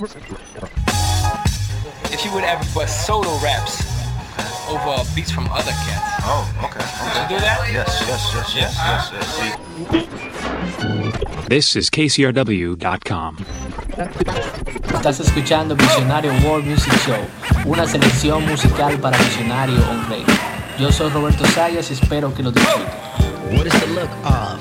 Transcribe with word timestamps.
If 0.00 0.14
you 2.24 2.30
would 2.32 2.44
ever 2.44 2.64
bust 2.72 3.04
solo 3.04 3.36
raps 3.42 3.82
over 4.70 5.02
beats 5.12 5.32
from 5.32 5.48
other 5.50 5.72
cats. 5.72 6.22
Oh, 6.22 6.46
okay. 6.66 6.86
Would 7.02 7.14
you 7.18 7.26
do 7.34 7.40
that? 7.42 7.66
Yes, 7.72 8.04
yes, 8.06 8.30
yes, 8.32 8.54
yes, 8.54 8.78
yes, 9.10 9.10
yes. 9.90 11.48
This 11.48 11.74
is 11.74 11.90
KCRW.com. 11.90 13.38
Estás 14.94 15.18
escuchando 15.18 15.74
Visionario 15.74 16.30
World 16.44 16.66
Music 16.66 16.92
Show, 17.04 17.18
una 17.66 17.84
selección 17.84 18.46
musical 18.46 19.00
para 19.00 19.18
Visionario 19.18 19.82
on 19.90 20.08
Radio. 20.08 20.26
Yo 20.78 20.92
soy 20.92 21.10
Roberto 21.10 21.44
Zayas 21.44 21.90
y 21.90 21.94
espero 21.94 22.32
que 22.32 22.44
lo 22.44 22.52
disfruten. 22.52 22.86
What 23.50 23.66
is 23.66 23.72
the 23.80 23.88
look 23.88 24.10
of? 24.24 24.60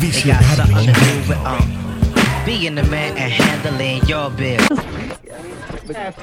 They 0.00 0.10
got 0.22 1.78
being 2.48 2.76
the 2.76 2.82
man 2.84 3.14
and 3.18 3.30
handling 3.30 4.02
your 4.06 4.30
bill. 4.30 4.58
Okay. 5.90 6.14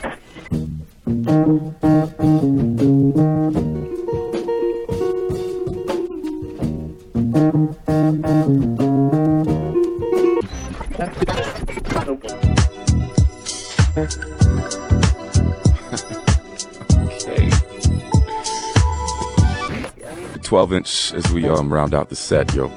12 20.41 20.73
inch 20.73 21.13
as 21.13 21.31
we 21.31 21.47
um, 21.47 21.71
round 21.71 21.93
out 21.93 22.09
the 22.09 22.15
set, 22.15 22.51
yo. 22.55 22.71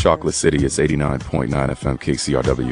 Chocolate 0.00 0.34
City 0.34 0.64
is 0.64 0.78
89.9 0.78 1.50
FM 1.50 2.00
KCRW. 2.00 2.70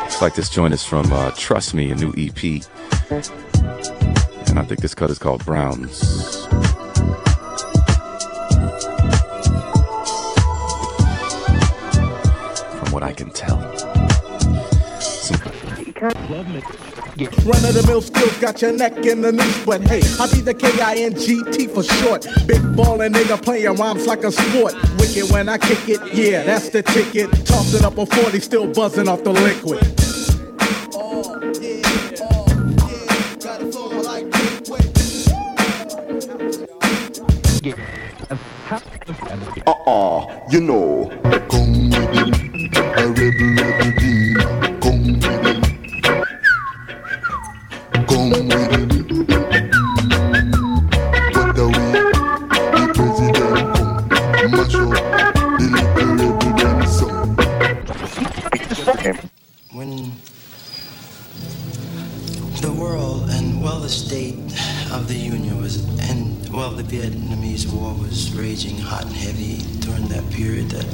Looks 0.00 0.22
like 0.22 0.34
this 0.34 0.48
joint 0.48 0.72
is 0.72 0.82
from 0.86 1.12
uh, 1.12 1.32
Trust 1.36 1.74
Me, 1.74 1.90
a 1.90 1.94
new 1.94 2.14
EP. 2.16 2.64
And 4.48 4.58
I 4.58 4.64
think 4.64 4.80
this 4.80 4.94
cut 4.94 5.10
is 5.10 5.18
called 5.18 5.44
Browns. 5.44 6.46
From 12.76 12.90
what 12.90 13.02
I 13.02 13.12
can 13.12 13.28
tell. 13.28 13.60
Some 14.98 15.40
Run 17.44 17.64
of 17.64 17.74
the 17.74 17.84
mill 17.86 18.00
skills 18.00 18.38
got 18.38 18.62
your 18.62 18.72
neck 18.72 18.96
in 19.04 19.20
the 19.20 19.30
noose, 19.30 19.64
but 19.66 19.82
hey, 19.82 20.00
I 20.18 20.26
be 20.32 20.40
the 20.40 20.54
K-I-N-G-T 20.54 21.66
for 21.68 21.82
short. 21.82 22.26
Big 22.46 22.62
ballin' 22.74 23.12
nigga 23.12 23.40
playing 23.42 23.76
rhymes 23.76 24.06
like 24.06 24.24
a 24.24 24.32
sport. 24.32 24.74
Wicked 25.04 25.30
when 25.30 25.50
I 25.50 25.58
kick 25.58 25.86
it, 25.86 26.14
yeah, 26.14 26.44
that's 26.44 26.70
the 26.70 26.82
ticket. 26.82 27.30
Tossing 27.44 27.84
up 27.84 27.98
a 27.98 28.06
40, 28.06 28.40
still 28.40 28.72
buzzing 28.72 29.06
off 29.06 29.22
the 29.22 29.32
liquid. 29.32 29.84
Uh-uh, 39.66 40.40
you 40.50 40.60
know. 40.62 41.03
When 59.72 60.12
the 62.60 62.72
world 62.78 63.30
and 63.30 63.62
well 63.62 63.80
the 63.80 63.88
state 63.88 64.34
of 64.92 65.08
the 65.08 65.14
union 65.14 65.60
was 65.60 65.82
and 66.10 66.52
well 66.52 66.70
the 66.70 66.82
vietnamese 66.82 67.66
war 67.72 67.94
was 67.94 68.30
raging 68.34 68.76
hot 68.76 69.04
and 69.06 69.14
heavy 69.14 69.56
during 69.80 70.06
that 70.08 70.28
period 70.30 70.68
that 70.70 70.86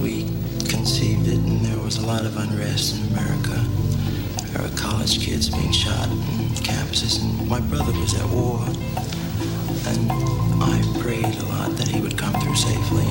we 0.00 0.24
conceived 0.68 1.26
it 1.28 1.38
and 1.38 1.64
there 1.64 1.78
was 1.82 1.96
a 1.96 2.06
lot 2.06 2.24
of 2.26 2.36
unrest 2.36 2.96
in 2.96 3.06
america. 3.12 3.56
There 4.52 4.62
were 4.62 4.76
college 4.76 5.24
kids 5.24 5.48
being 5.48 5.72
shot 5.72 6.08
in 6.10 6.18
campuses 6.60 7.22
and 7.22 7.48
my 7.48 7.60
brother 7.60 7.92
was 7.98 8.14
at 8.14 8.28
war. 8.28 8.60
And 9.88 10.12
i 10.62 11.00
prayed 11.00 11.24
a 11.24 11.44
lot 11.46 11.76
that 11.76 11.88
he 11.88 12.00
would 12.00 12.16
come 12.16 12.34
through 12.40 12.56
safely 12.56 13.04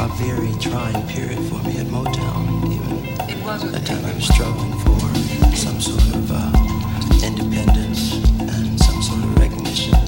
a 0.00 0.08
very 0.16 0.52
trying 0.60 1.06
period 1.08 1.38
for 1.48 1.62
me 1.64 1.78
at 1.78 1.86
Motown. 1.86 2.64
Even 2.66 2.98
It 3.28 3.44
at 3.46 3.72
that 3.72 3.86
time, 3.86 4.04
I 4.04 4.14
was 4.14 4.26
struggling 4.28 4.78
for 4.80 5.00
some 5.56 5.80
sort 5.80 6.02
of 6.14 6.30
uh, 6.30 7.26
independence 7.26 8.14
and 8.40 8.80
some 8.80 9.02
sort 9.02 9.24
of 9.24 9.38
recognition 9.38 10.07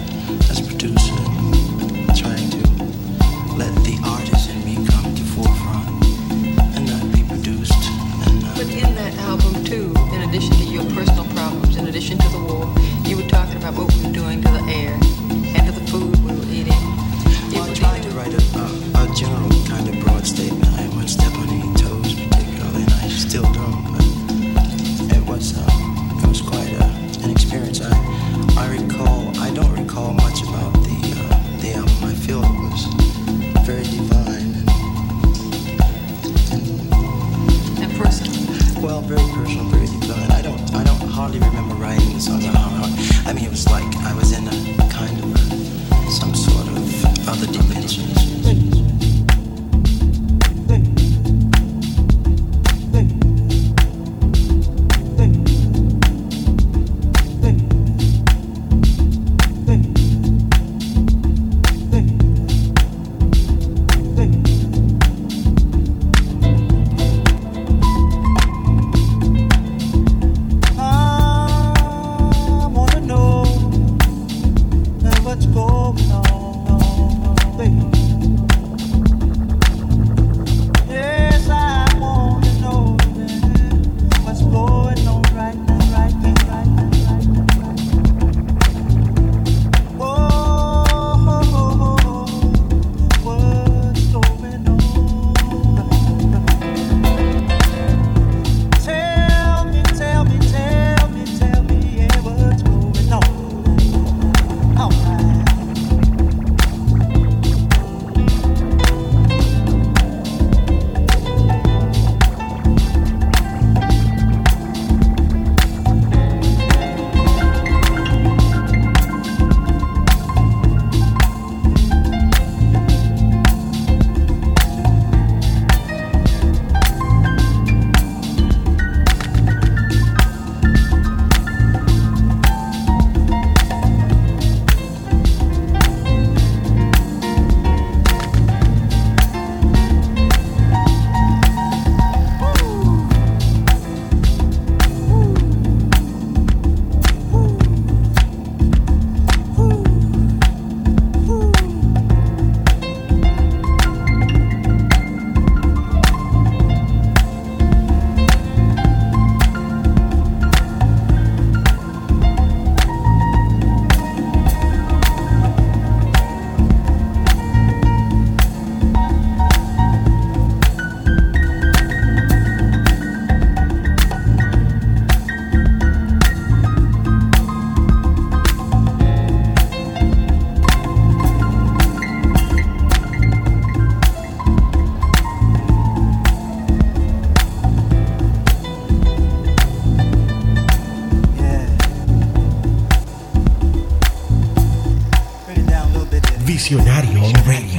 Visionario 196.60 197.22
Radio. 197.46 197.69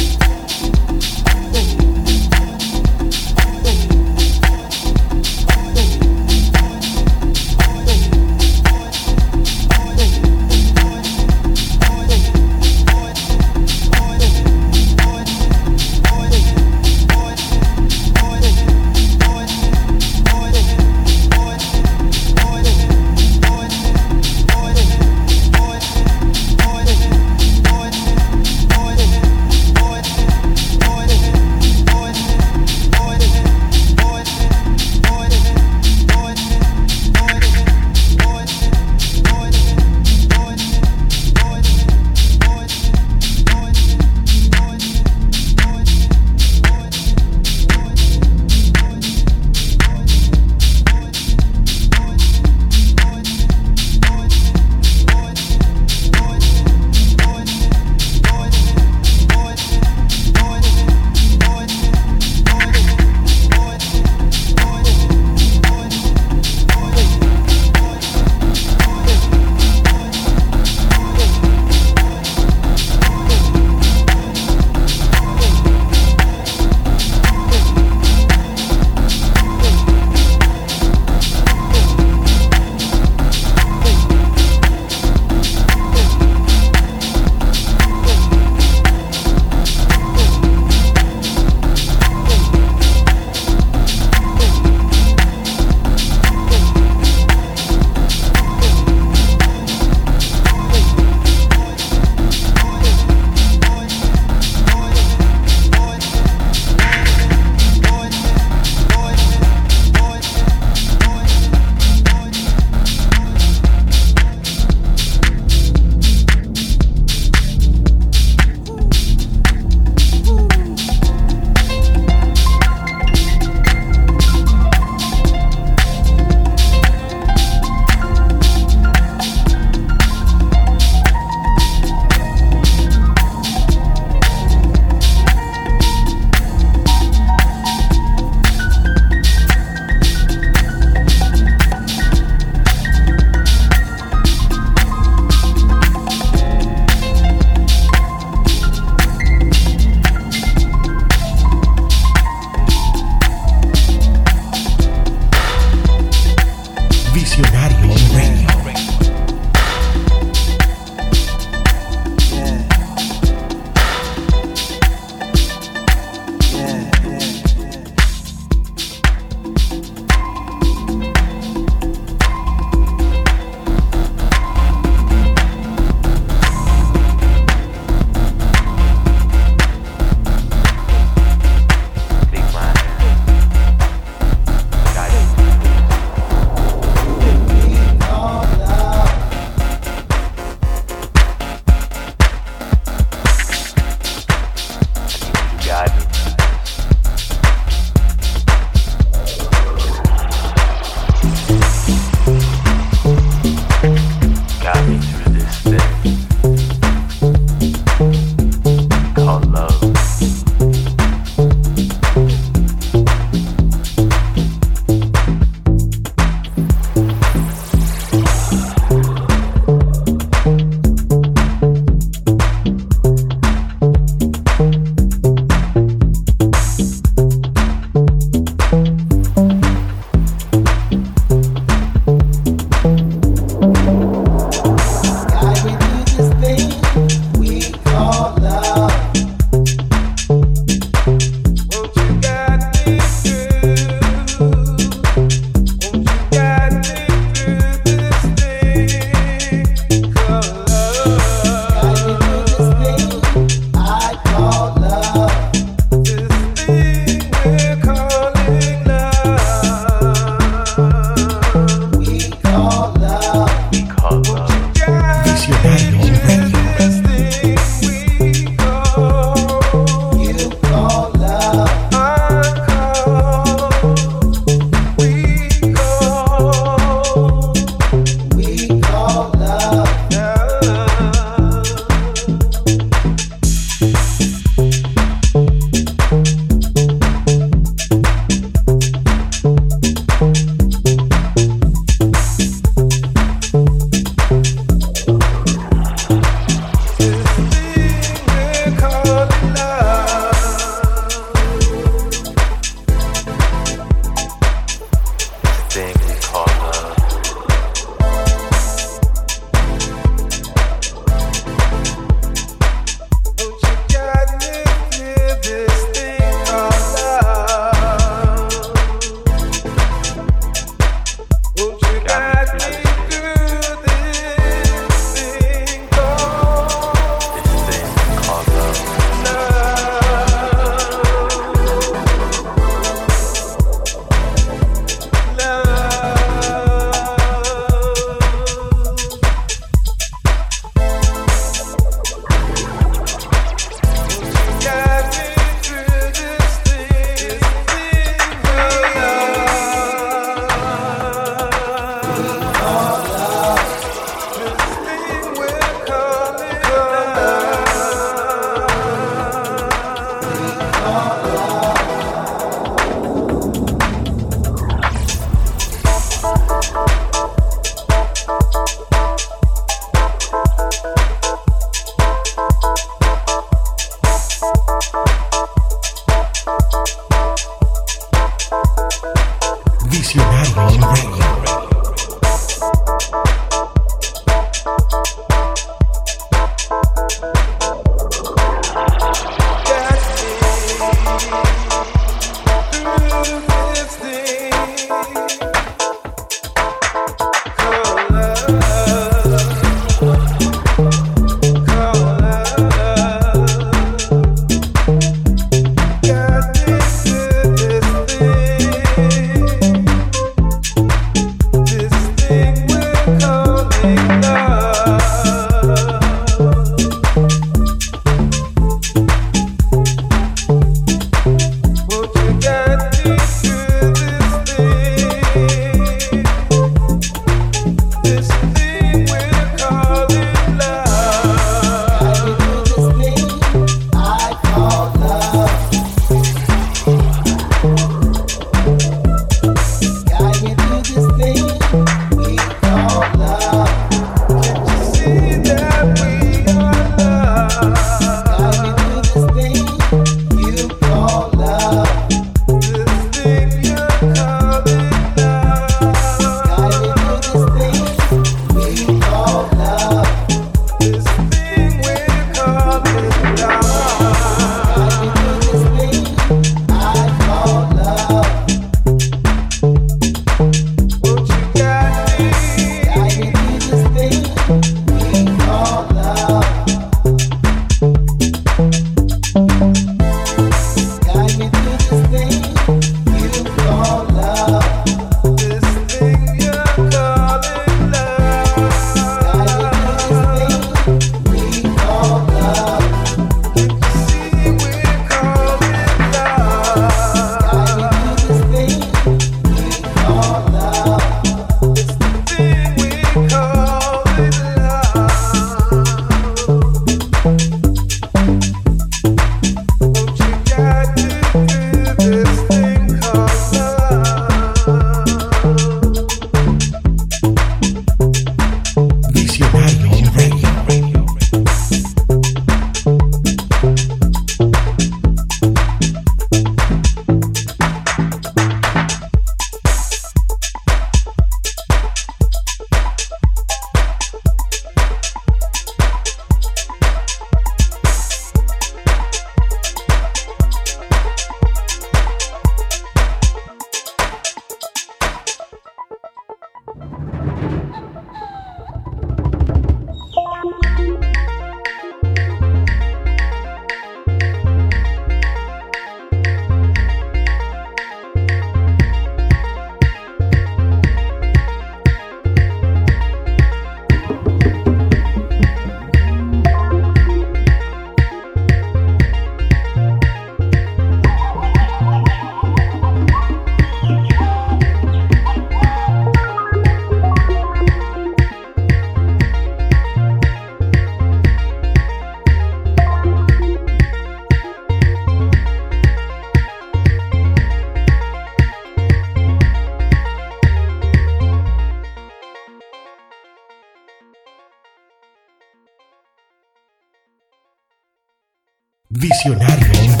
Visionario 599.23 600.00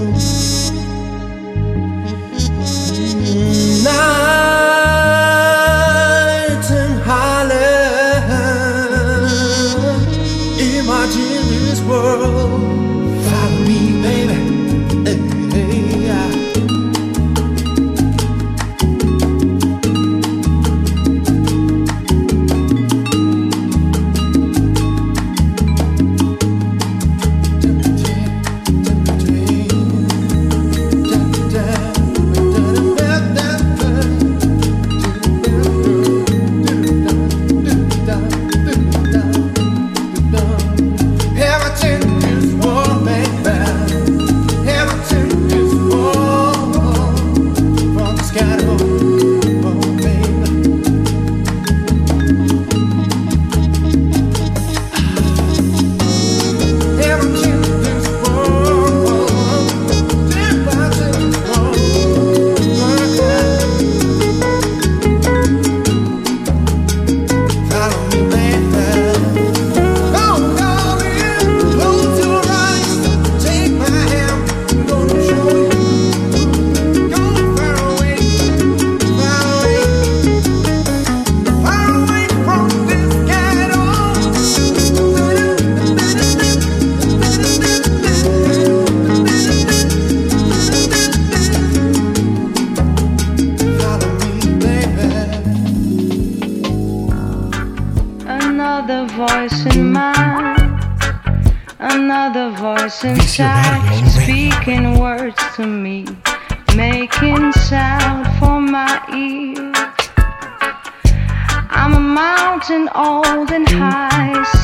Night 0.00 0.41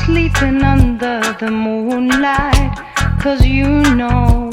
sleeping 0.05 0.63
under 0.63 1.21
the 1.39 1.49
moonlight. 1.49 2.77
Cause 3.21 3.45
you 3.45 3.67
know, 3.95 4.49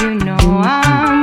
you 0.00 0.14
know 0.14 0.36
I'm. 0.40 1.15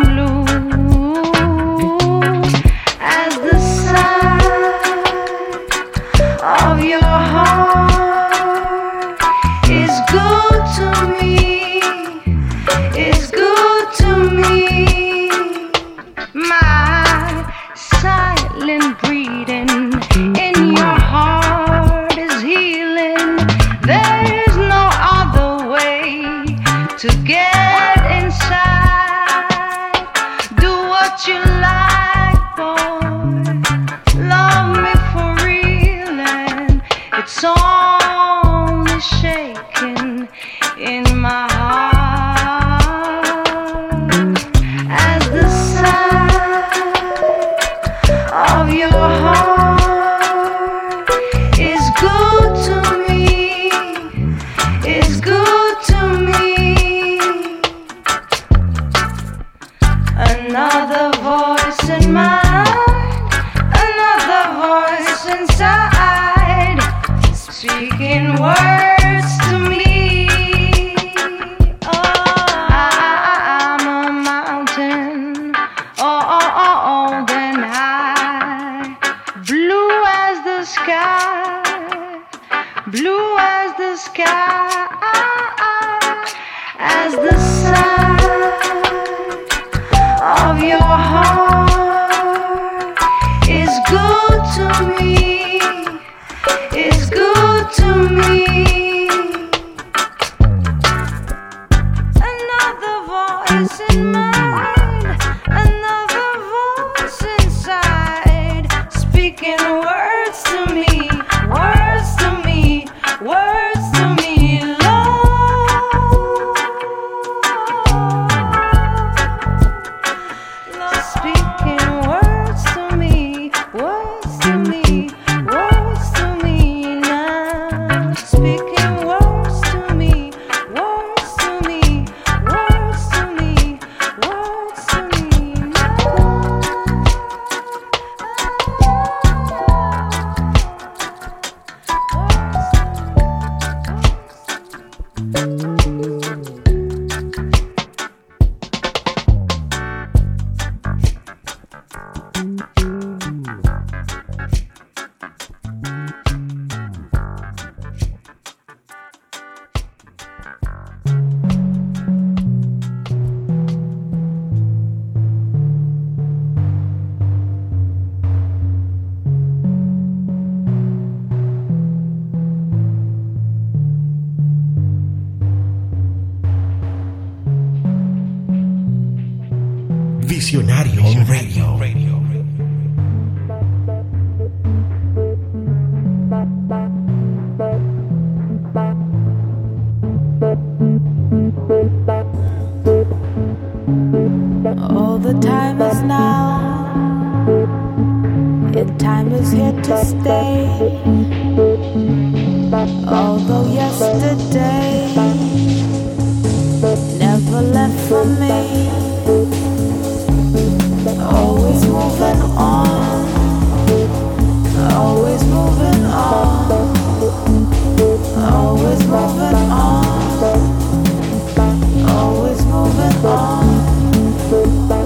Oh. 223.26 225.03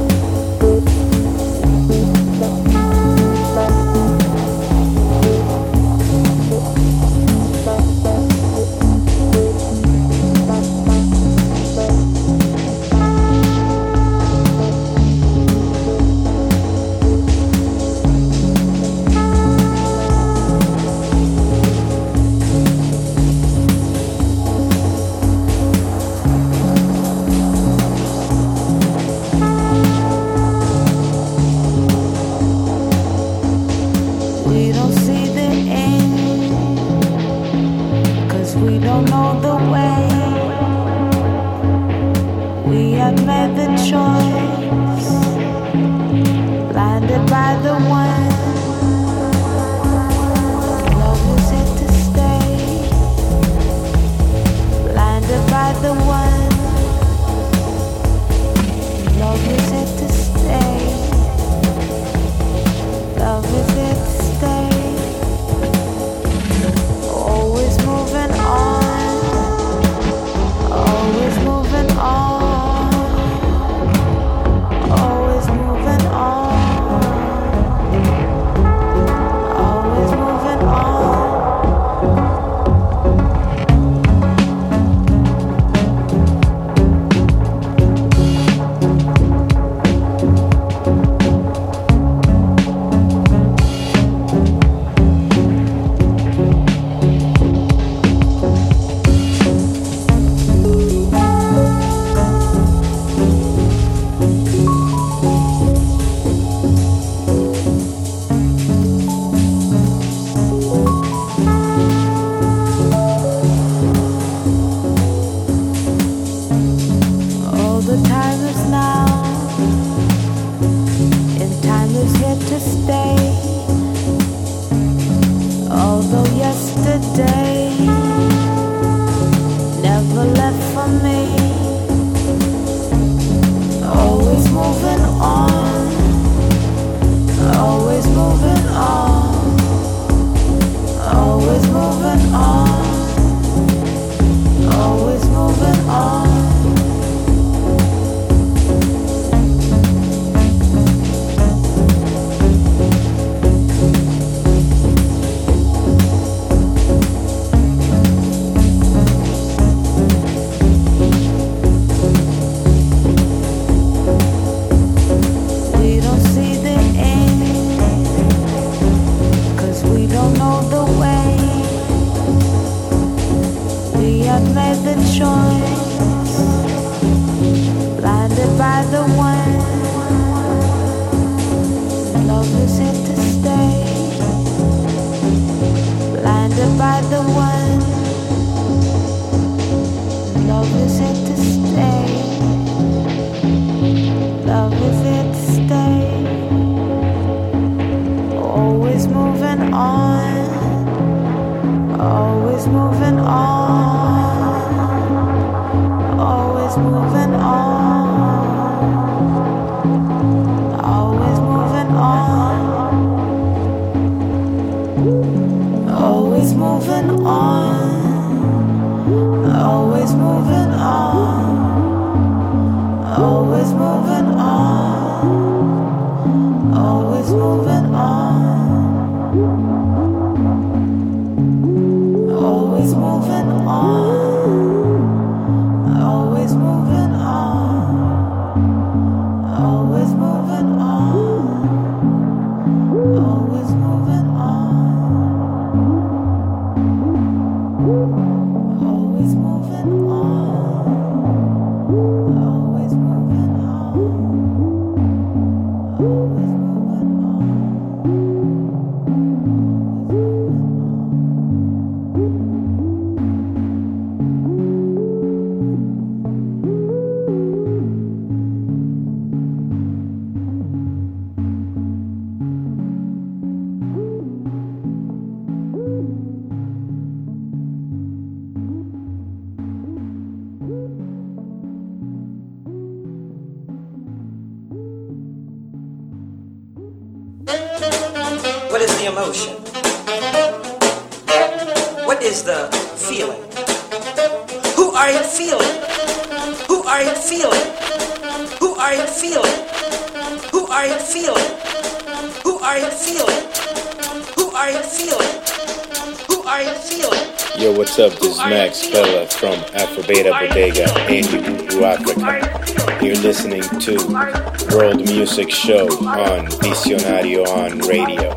show 315.67 315.85
on 315.85 316.45
Visionario 316.61 317.43
on 317.43 317.79
Radio. 317.79 318.33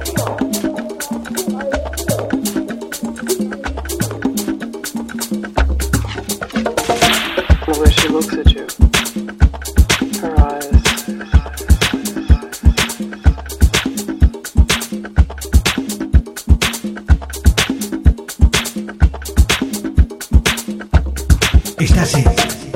Estás 21.79 22.15
en 22.15 22.25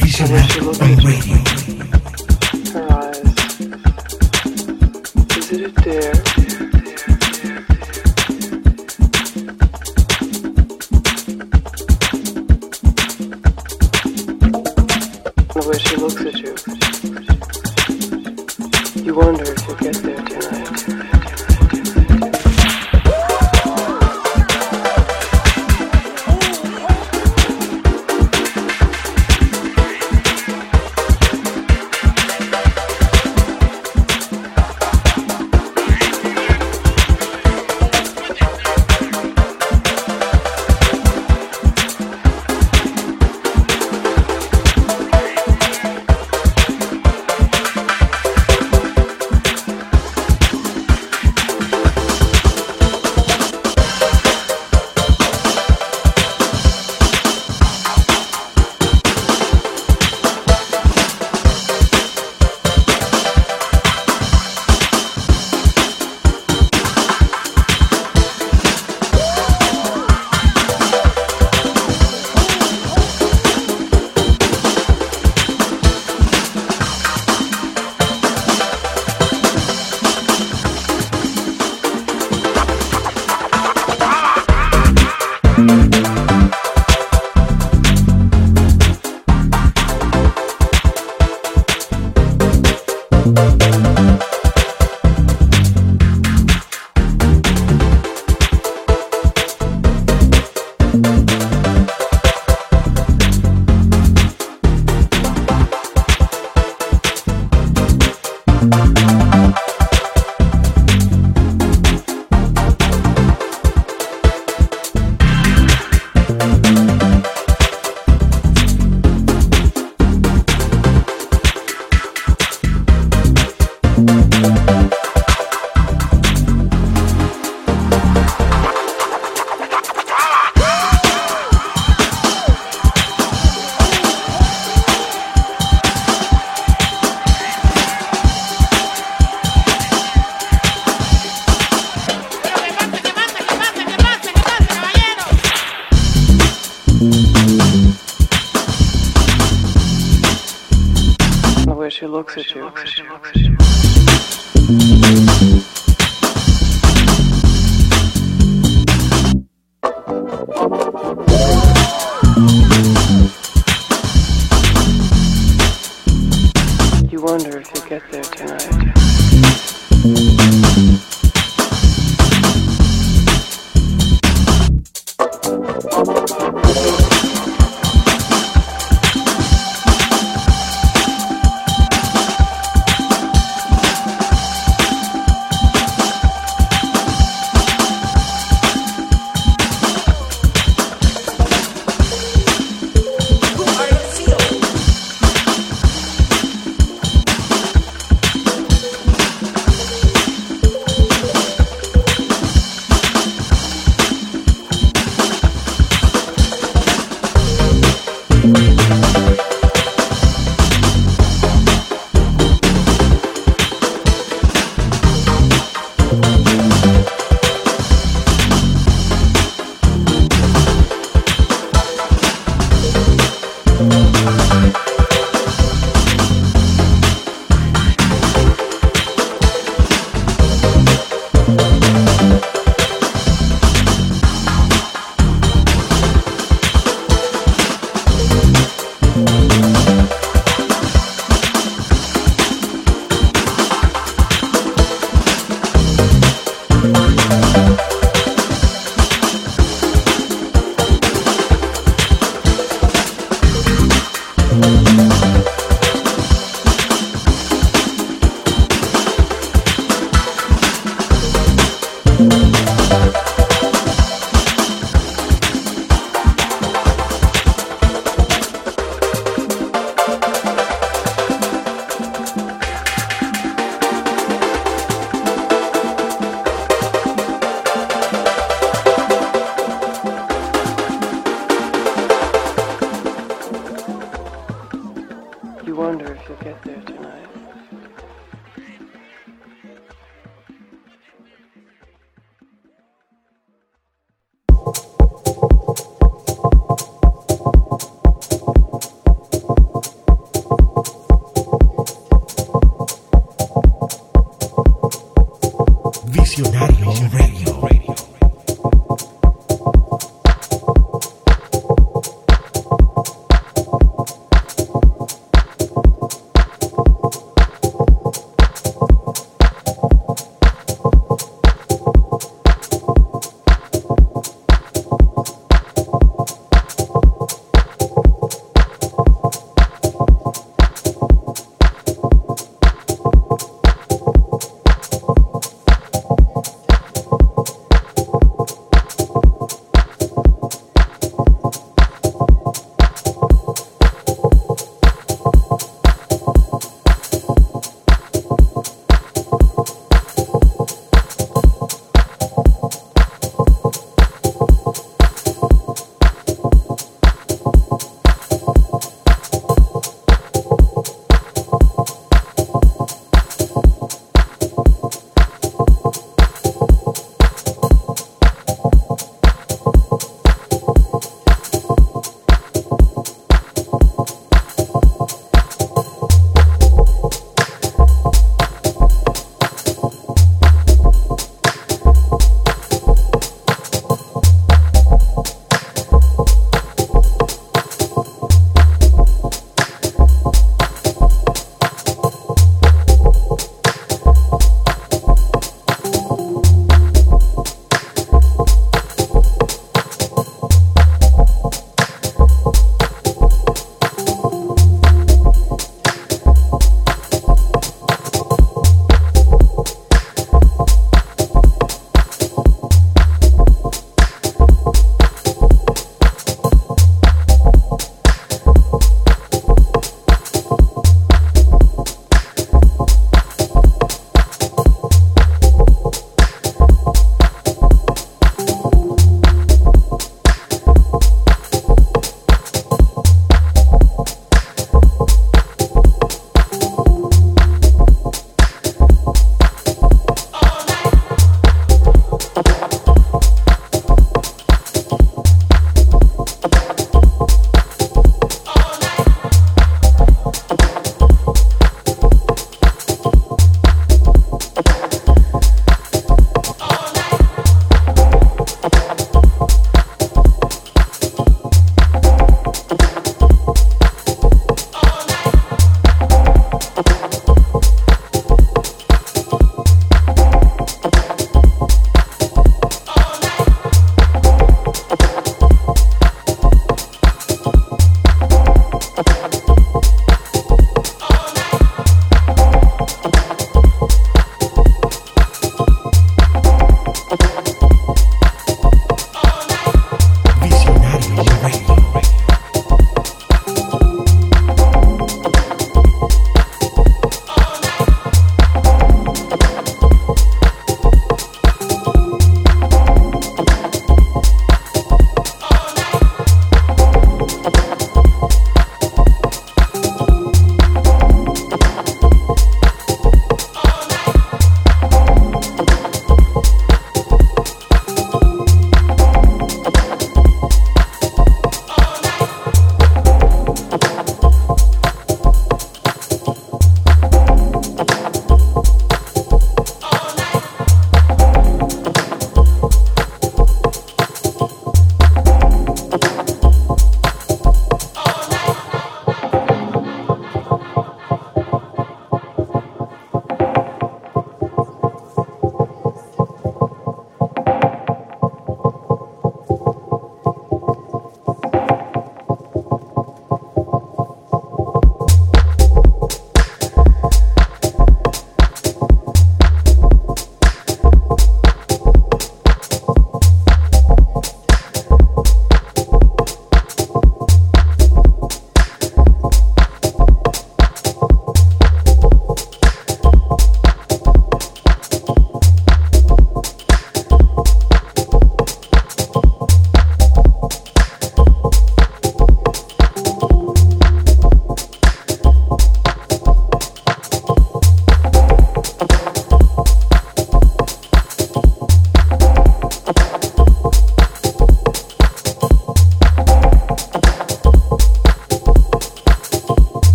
Visionario 0.00 0.70
on 0.70 0.96
Radio. 1.02 1.75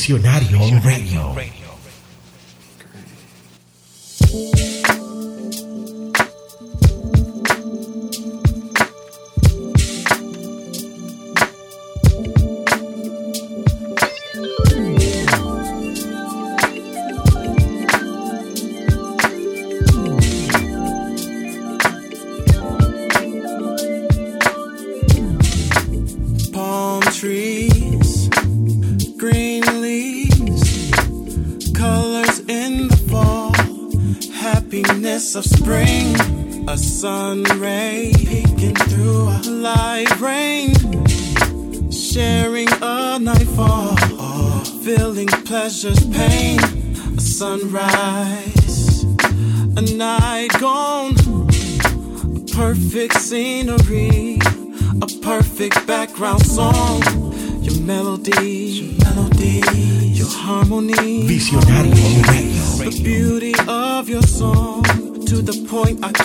Visionario 0.00 0.80
Radio. 0.80 1.49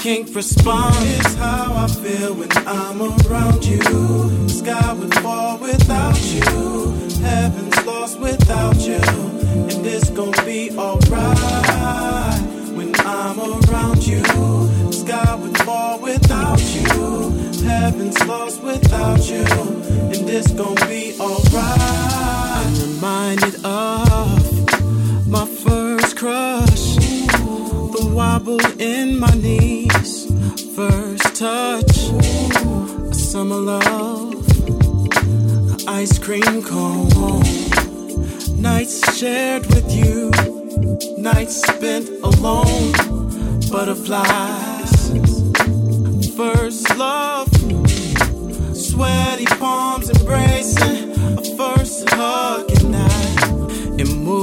Can't 0.05 0.35
respond. 0.35 0.93
How 1.39 1.73
I 1.83 1.87
feel 1.87 2.35
when 2.35 2.51
I'm 2.67 3.01
around 3.01 3.65
you. 3.65 3.81
Sky 4.47 4.93
would 4.93 5.15
fall 5.15 5.57
without 5.57 6.21
you. 6.31 6.84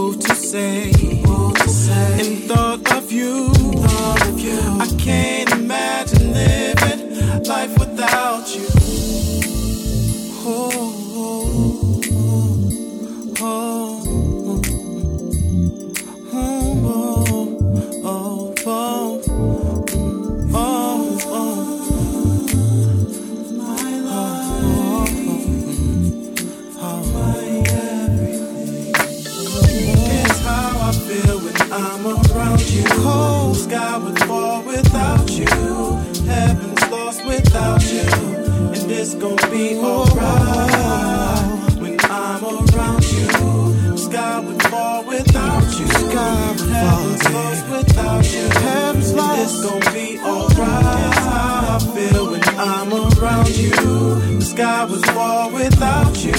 And 0.03 0.09
moved 0.11 0.23
to 0.23 0.35
say, 0.35 0.91
in 2.21 2.37
thought 2.49 2.93
of 2.97 3.13
you, 3.13 3.53
I 3.85 4.89
can't 4.99 5.52
it's 39.03 39.15
gonna 39.17 39.51
be 39.51 39.75
alright 39.79 41.75
when 41.83 41.99
I'm 42.05 42.45
around 42.45 43.03
you. 43.11 43.97
Sky 43.97 44.39
would 44.39 44.63
fall 44.63 45.05
without 45.05 45.65
you. 45.79 45.89
Sky 45.89 46.51
would 46.53 46.71
Heaven's 46.71 47.29
lost 47.35 47.69
without 47.69 48.25
you. 48.33 48.47
Heaven's 48.61 49.13
lost. 49.13 49.41
It's 49.43 49.59
gonna 49.67 49.91
be 49.93 50.19
alright. 50.21 51.17
I 51.27 51.79
feel 51.95 52.31
when 52.31 52.45
I'm 52.71 52.93
around 52.93 53.49
you. 53.57 53.73
The 54.39 54.45
sky 54.45 54.85
would 54.85 55.05
fall 55.07 55.51
without 55.51 56.17
you. 56.25 56.33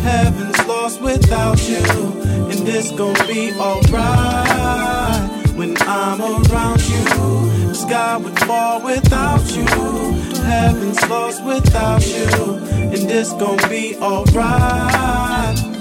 Heaven's 0.00 0.66
lost 0.66 0.98
without 1.02 1.60
you. 1.68 1.84
And 2.50 2.68
it's 2.68 2.90
gonna 2.92 3.26
be 3.26 3.52
alright 3.60 5.28
when 5.58 5.76
I'm 5.82 6.22
around 6.22 6.80
you. 6.88 7.04
The 7.68 7.74
sky 7.74 8.16
would 8.16 8.38
fall 8.38 8.80
without 8.80 9.44
you. 9.54 10.31
Heaven's 10.42 11.08
lost 11.08 11.44
without 11.44 12.06
you. 12.06 12.56
And 12.92 13.10
it's 13.10 13.32
gonna 13.32 13.68
be 13.68 13.96
alright. 13.96 15.71